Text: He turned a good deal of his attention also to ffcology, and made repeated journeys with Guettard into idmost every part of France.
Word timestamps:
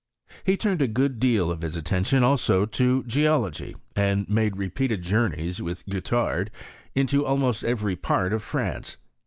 He 0.43 0.57
turned 0.57 0.81
a 0.81 0.87
good 0.87 1.19
deal 1.19 1.51
of 1.51 1.61
his 1.61 1.75
attention 1.75 2.23
also 2.23 2.65
to 2.65 3.03
ffcology, 3.03 3.75
and 3.95 4.27
made 4.27 4.57
repeated 4.57 5.03
journeys 5.03 5.61
with 5.61 5.85
Guettard 5.85 6.49
into 6.95 7.21
idmost 7.27 7.63
every 7.63 7.95
part 7.95 8.33
of 8.33 8.41
France. 8.41 8.97